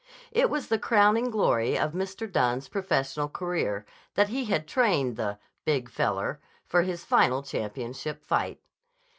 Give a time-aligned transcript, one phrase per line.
[0.31, 2.25] It was the crowning glory of Mr.
[2.27, 3.85] Dunne's professional career
[4.15, 8.59] that he had trained the "Big Feller" for his final championship fight.